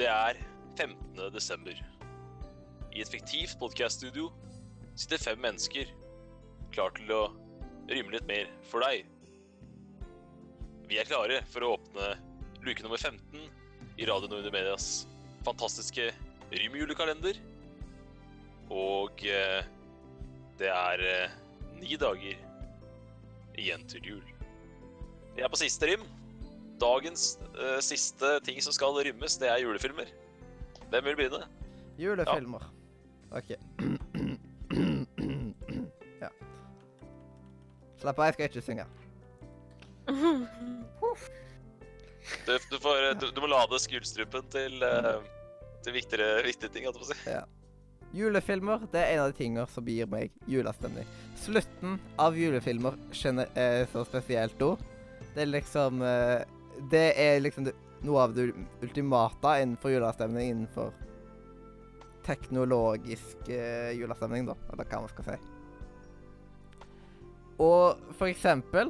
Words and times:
Det 0.00 0.08
er 0.08 0.38
15. 0.78 1.18
desember. 1.34 1.76
I 2.96 3.02
et 3.02 3.08
fiktivt 3.12 3.58
podcaststudio 3.60 4.30
sitter 4.96 5.20
fem 5.20 5.42
mennesker 5.44 5.90
klar 6.72 6.94
til 6.96 7.10
å 7.12 7.18
rymme 7.90 8.14
litt 8.14 8.24
mer 8.24 8.48
for 8.70 8.80
deg. 8.80 9.04
Vi 10.88 10.96
er 10.96 11.10
klare 11.10 11.42
for 11.52 11.66
å 11.66 11.74
åpne 11.74 12.06
luke 12.64 12.80
nummer 12.80 12.96
15 12.96 13.44
i 14.00 14.08
Radio 14.08 14.30
Nordre 14.32 14.54
Medias 14.54 14.86
fantastiske 15.44 16.06
rymjulekalender. 16.48 17.36
Og 18.72 19.20
eh, 19.28 19.68
det 20.62 20.72
er 20.78 21.04
eh, 21.10 21.36
ni 21.76 22.00
dager 22.00 22.40
igjen 23.60 23.84
til 23.92 24.14
jul. 24.14 24.24
Vi 25.36 25.44
er 25.44 25.52
på 25.52 25.60
siste 25.60 25.92
rim. 25.92 26.08
Dagens 26.80 27.38
uh, 27.58 27.78
siste 27.84 28.40
ting 28.46 28.60
som 28.64 28.72
skal 28.72 28.96
rymmes, 29.04 29.36
det 29.40 29.48
er 29.50 29.62
julefilmer. 29.62 30.08
Hvem 30.90 31.04
vil 31.10 31.18
begynne? 31.18 31.42
Julefilmer. 32.00 32.64
OK. 33.36 33.50
ja. 36.24 36.30
Slapp 38.00 38.18
av, 38.18 38.24
jeg 38.30 38.34
skal 38.38 38.48
ikke 38.48 38.64
synge. 38.64 38.86
Du, 42.46 42.52
du, 42.70 42.76
får, 42.78 43.08
eh, 43.08 43.16
du, 43.18 43.30
du 43.34 43.40
må 43.42 43.48
lade 43.50 43.78
skuldstrupen 43.82 44.44
til, 44.52 44.84
uh, 44.84 45.18
til 45.84 45.96
viktigere, 45.96 46.44
viktige 46.46 46.70
ting. 46.70 46.84
jeg 46.86 46.94
på 46.94 47.02
å 47.02 47.08
si. 47.08 47.16
Julefilmer 48.14 48.86
det 48.90 49.02
er 49.02 49.12
en 49.14 49.24
av 49.24 49.32
de 49.32 49.38
tingene 49.38 49.66
som 49.70 49.86
gir 49.86 50.08
meg 50.10 50.32
julestemning. 50.50 51.06
Slutten 51.38 51.98
av 52.18 52.38
julefilmer 52.38 52.96
er 53.54 53.86
så 53.92 54.02
spesielt 54.06 54.62
òg. 54.66 54.82
Det 55.34 55.44
er 55.44 55.52
liksom 55.52 56.02
eh, 56.02 56.42
Det 56.90 57.06
er 57.20 57.40
liksom 57.40 57.66
det, 57.68 57.74
noe 58.06 58.24
av 58.24 58.34
det 58.34 58.50
ultimate 58.82 59.54
innenfor 59.62 59.92
julestemning 59.92 60.50
innenfor 60.50 60.92
teknologisk 62.24 63.48
eh, 63.48 63.90
julestemning, 63.98 64.46
da, 64.46 64.56
eller 64.72 64.88
hva 64.88 65.02
man 65.04 65.12
skal 65.12 65.28
si. 65.30 65.38
Og 67.60 68.14
for 68.16 68.30
eksempel 68.30 68.88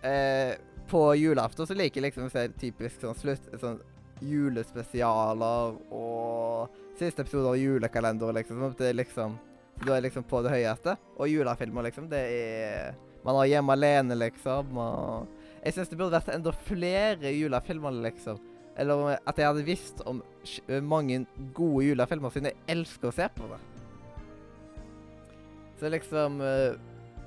eh, 0.00 0.56
På 0.88 1.10
julaften 1.18 1.68
så 1.68 1.74
liker 1.76 2.00
jeg 2.00 2.08
liksom 2.08 2.28
å 2.28 2.32
se 2.32 2.46
typisk 2.60 3.02
sånn 3.02 3.18
slutt 3.18 3.50
sånn 3.60 3.80
julespesialer 4.24 5.74
og 5.92 6.76
siste 6.96 7.20
episode 7.20 7.50
av 7.50 7.58
julekalender, 7.60 8.32
liksom. 8.38 8.62
sånn 8.62 8.76
Det 8.78 8.88
er 8.88 8.96
liksom 8.96 9.36
Du 9.82 9.90
er 9.92 10.00
liksom 10.00 10.24
på 10.24 10.40
det 10.40 10.54
høyeste. 10.54 10.96
Og 11.18 11.28
julefilmer, 11.28 11.84
liksom, 11.90 12.08
det 12.08 12.22
er 12.32 12.94
Man 13.24 13.36
har 13.36 13.50
Hjemme 13.50 13.74
alene, 13.76 14.16
liksom. 14.16 14.78
Og 14.78 15.35
jeg 15.66 15.74
syns 15.74 15.90
det 15.90 15.98
burde 15.98 16.14
vært 16.14 16.30
enda 16.30 16.52
flere 16.66 17.32
julefilmer, 17.34 17.96
liksom. 18.06 18.38
Eller 18.78 19.16
at 19.16 19.38
jeg 19.40 19.48
hadde 19.48 19.64
visst 19.66 20.02
om 20.06 20.20
mange 20.84 21.24
gode 21.56 21.88
julefilmer, 21.88 22.30
siden 22.30 22.50
jeg 22.52 22.60
elsker 22.76 23.10
å 23.10 23.16
se 23.16 23.26
på 23.34 23.48
det. 23.50 23.58
Så 25.76 25.90
liksom 25.92 26.38
eh, 26.40 26.76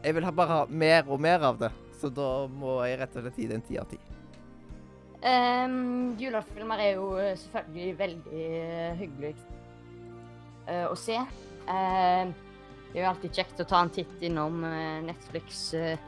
Jeg 0.02 0.16
vil 0.16 0.26
bare 0.34 0.56
ha 0.56 0.62
mer 0.72 1.10
og 1.12 1.20
mer 1.22 1.44
av 1.44 1.60
det. 1.60 1.70
Så 2.00 2.10
da 2.16 2.48
må 2.48 2.80
jeg 2.88 3.02
rett 3.02 3.18
og 3.20 3.26
slett 3.26 3.40
gi 3.42 3.48
det 3.50 3.58
en 3.60 3.66
ti 3.68 3.78
av 3.82 3.90
ti. 3.92 4.00
Um, 5.20 6.16
julefilmer 6.16 6.80
er 6.80 6.94
jo 6.96 7.10
eh, 7.20 7.34
selvfølgelig 7.42 7.96
veldig 8.00 8.44
eh, 8.56 9.02
hyggelig 9.02 9.34
uh, 10.70 10.86
å 10.88 10.96
se. 10.96 11.18
Uh, 11.68 12.32
det 12.90 12.98
er 12.98 13.04
jo 13.04 13.10
alltid 13.12 13.36
kjekt 13.38 13.60
å 13.62 13.68
ta 13.70 13.84
en 13.84 13.92
titt 13.94 14.24
innom 14.26 14.64
eh, 14.66 15.02
Netflix 15.06 15.68
eh, 15.78 16.00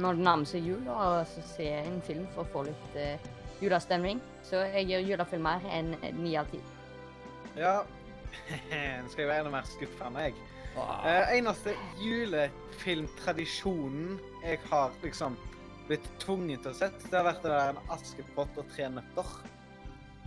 når 0.00 0.12
det 0.18 0.24
nærmer 0.26 0.46
seg 0.48 0.60
jul, 0.68 0.84
og 0.90 1.26
så 1.30 1.40
se 1.48 1.66
en 1.78 2.02
film 2.06 2.26
for 2.34 2.40
å 2.44 2.52
få 2.52 2.60
litt 2.68 2.90
uh, 2.96 3.02
julestemning. 3.62 4.18
Så 4.44 4.56
jeg 4.74 4.82
gir 4.90 5.00
julefilmer 5.12 5.56
en 5.72 5.88
en 6.00 6.16
ni 6.22 6.32
av 6.40 6.46
ti. 6.52 6.60
Ja. 7.56 7.76
Nå 9.02 9.08
skal 9.12 9.22
jeg 9.22 9.30
være 9.30 9.40
enda 9.44 9.54
mer 9.54 9.66
skuffa 9.70 10.02
enn 10.08 10.18
meg. 10.18 10.32
Uh, 10.74 11.26
eneste 11.30 11.70
julefilmtradisjonen 12.02 14.06
jeg 14.42 14.58
har 14.70 14.88
liksom 15.04 15.32
blitt 15.88 16.06
tvunget 16.22 16.62
til 16.64 16.72
å 16.72 16.76
sett, 16.76 17.10
det 17.10 17.18
har 17.18 17.26
vært 17.28 17.42
det 17.44 17.52
der 17.52 17.68
en 17.74 17.90
Askepott 17.94 18.54
og 18.60 18.66
tre 18.72 18.84
nøtter. 18.90 19.28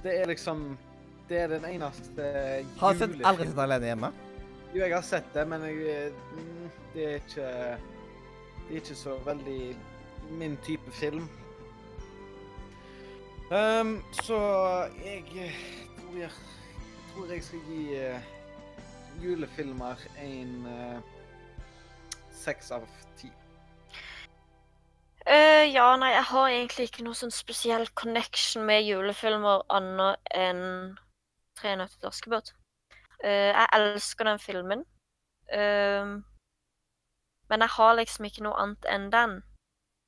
Det 0.03 0.13
er 0.21 0.25
liksom 0.29 0.57
Det 1.27 1.37
er 1.41 1.47
den 1.51 1.65
eneste 1.67 2.23
Har 2.79 2.93
du 2.93 2.99
sett, 3.01 3.15
aldri 3.25 3.47
sett 3.49 3.59
Alene 3.59 3.87
hjemme? 3.89 4.09
Jo, 4.71 4.79
jeg 4.83 4.93
har 4.93 5.03
sett 5.03 5.33
det, 5.33 5.43
men 5.49 5.61
jeg, 5.65 6.11
mm, 6.37 6.67
det 6.93 7.07
er 7.07 7.15
ikke 7.23 7.47
Det 8.67 8.75
er 8.75 8.81
ikke 8.81 8.95
så 8.99 9.17
veldig 9.25 9.77
min 10.37 10.57
type 10.65 10.91
film. 10.91 11.29
Um, 13.51 14.03
så 14.11 14.39
jeg 15.05 15.23
eh, 15.39 15.59
tror 15.97 16.17
jeg, 16.19 16.31
tror 17.13 17.31
jeg 17.31 17.43
skal 17.43 17.59
gi 17.69 17.83
uh, 17.95 18.19
julefilmer 19.23 20.03
en 20.19 20.67
seks 22.35 22.71
uh, 22.71 22.81
av 22.81 22.89
ti. 23.17 23.31
Eh, 25.27 25.65
ja, 25.73 25.87
nei, 25.99 26.13
jeg 26.13 26.23
har 26.29 26.49
egentlig 26.49 26.85
ikke 26.87 27.03
noe 27.03 27.17
sånn 27.19 27.33
spesiell 27.35 27.87
connection 27.99 28.63
med 28.67 28.85
julefilmer 28.87 29.65
annet 29.75 30.31
enn 30.31 30.63
Tre 31.57 31.71
nøtter 31.73 31.97
til 31.97 32.11
Askepott. 32.11 32.51
Eh, 33.25 33.49
jeg 33.49 33.67
elsker 33.73 34.27
den 34.27 34.39
filmen. 34.39 34.83
Ehm, 35.49 36.19
men 37.49 37.63
jeg 37.63 37.75
har 37.77 37.95
liksom 37.97 38.27
ikke 38.27 38.43
noe 38.45 38.57
annet 38.61 38.89
enn 38.91 39.09
den. 39.13 39.37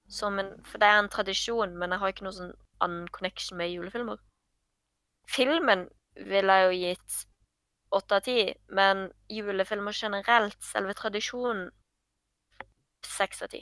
En, 0.09 0.51
for 0.65 0.81
det 0.81 0.89
er 0.89 0.99
en 1.03 1.11
tradisjon, 1.13 1.75
men 1.77 1.93
jeg 1.93 2.01
har 2.01 2.13
ikke 2.13 2.25
noe 2.25 2.35
sånn 2.35 2.53
annen 2.83 3.07
connection 3.13 3.59
med 3.59 3.71
julefilmer. 3.71 4.19
Filmen 5.29 5.85
ville 6.29 6.55
jeg 6.57 6.65
jo 6.69 6.79
gitt 6.79 7.19
åtte 7.95 8.17
av 8.17 8.25
ti, 8.25 8.39
men 8.75 9.07
julefilmer 9.33 9.95
generelt, 9.95 10.57
selve 10.65 10.95
tradisjonen, 10.97 11.69
seks 13.05 13.43
av 13.45 13.53
ti. 13.53 13.61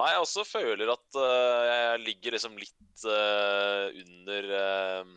Nei, 0.00 0.08
jeg 0.14 0.24
også 0.24 0.44
føler 0.48 0.90
at 0.92 1.18
uh, 1.20 1.60
jeg 1.68 2.00
ligger 2.06 2.34
liksom 2.36 2.56
litt 2.58 3.04
uh, 3.04 3.92
under 3.92 4.48
uh, 4.56 5.12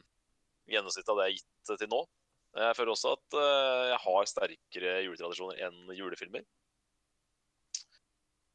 gjennomsnittet 0.72 1.12
av 1.14 1.22
det 1.22 1.30
jeg 1.30 1.38
har 1.38 1.40
gitt 1.40 1.80
til 1.82 1.92
nå. 1.94 2.02
Jeg 2.56 2.76
føler 2.78 2.94
også 2.94 3.12
at 3.18 3.36
jeg 3.36 3.96
har 4.00 4.28
sterkere 4.32 4.92
juletradisjoner 5.04 5.58
enn 5.66 5.90
julefilmer. 5.92 6.46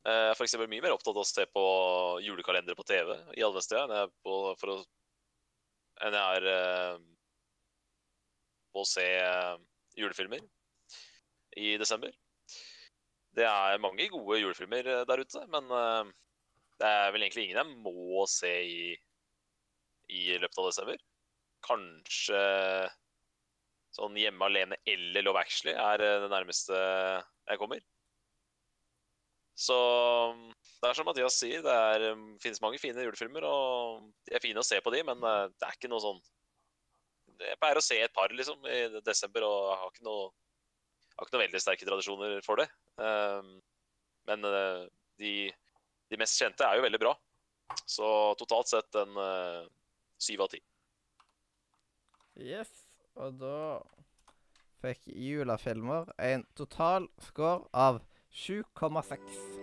Jeg 0.00 0.33
er 0.33 0.43
eksempel 0.47 0.71
mye 0.72 0.81
mer 0.81 0.94
opptatt 0.94 1.12
av 1.12 1.21
å 1.21 1.28
se 1.28 1.44
på 1.53 1.62
julekalendere 2.25 2.77
på 2.78 2.87
TV 2.88 3.11
i 3.37 3.44
adventstida 3.44 3.83
enn 3.84 3.93
jeg 3.99 4.12
på, 4.25 4.37
å, 4.72 4.77
enn 6.06 6.16
jeg 6.16 6.38
er 6.38 6.47
eh, 6.55 7.03
på 8.72 8.81
å 8.81 8.88
se 8.88 9.05
eh, 9.19 9.59
julefilmer 10.00 10.41
i 11.61 11.75
desember. 11.83 12.16
Det 13.37 13.44
er 13.44 13.84
mange 13.84 14.09
gode 14.15 14.41
julefilmer 14.41 14.88
eh, 14.88 15.05
der 15.11 15.21
ute, 15.21 15.44
men 15.53 15.69
det 16.81 16.88
er 16.88 17.12
vel 17.12 17.27
egentlig 17.27 17.50
ingen 17.50 17.61
jeg 17.61 17.77
må 17.84 18.25
se 18.31 18.56
i, 18.65 18.82
i 20.09 20.25
løpet 20.41 20.65
av 20.65 20.71
desember. 20.71 21.06
Kanskje 21.69 22.43
sånn 23.93 24.17
Hjemme 24.17 24.49
alene 24.49 24.81
eller 24.88 25.28
Love 25.28 25.44
Actually 25.44 25.77
er 25.77 26.00
det 26.00 26.32
nærmeste 26.32 26.78
jeg 26.81 27.61
kommer. 27.61 27.84
Så 29.60 29.76
det 30.81 30.88
er 30.88 30.97
som 30.97 31.09
Mathias 31.09 31.37
sier, 31.37 31.60
det 31.65 31.72
er, 31.72 32.04
um, 32.15 32.37
finnes 32.41 32.62
mange 32.65 32.81
fine 32.81 33.03
julefilmer, 33.04 33.44
og 33.44 34.06
de 34.25 34.37
er 34.37 34.43
fine 34.43 34.62
å 34.62 34.67
se 34.67 34.79
på 34.81 34.93
de, 34.94 35.02
men 35.05 35.20
eh, 35.20 35.49
det 35.52 35.67
er 35.67 35.76
ikke 35.76 35.90
noe 35.93 36.00
sånn 36.00 36.20
Jeg 37.40 37.58
pleier 37.61 37.81
å 37.81 37.85
se 37.85 37.99
et 38.00 38.14
par 38.17 38.32
liksom 38.32 38.64
i 38.69 38.79
desember, 39.05 39.44
og 39.44 39.58
jeg 39.69 39.81
har 39.82 39.93
ikke 39.93 40.06
noe, 40.08 40.31
har 41.17 41.29
ikke 41.29 41.37
noe 41.37 41.44
veldig 41.44 41.61
sterke 41.61 41.88
tradisjoner 41.88 42.40
for 42.46 42.61
det. 42.61 42.67
Um, 43.00 43.52
men 44.29 44.49
eh, 44.49 44.82
de, 45.20 45.35
de 46.12 46.20
mest 46.20 46.40
kjente 46.40 46.64
er 46.64 46.81
jo 46.81 46.87
veldig 46.87 47.00
bra. 47.00 47.14
Så 47.88 48.11
totalt 48.40 48.73
sett 48.73 48.99
en 48.99 49.17
eh, 49.20 49.64
syv 50.20 50.44
av 50.44 50.52
ti. 50.52 50.61
Yes, 52.40 52.70
og 53.20 53.37
da 53.40 53.81
fikk 54.81 55.11
julefilmer 55.12 56.08
en 56.25 56.46
total 56.56 57.08
score 57.20 57.69
av 57.76 58.00
7,6. 58.32 59.60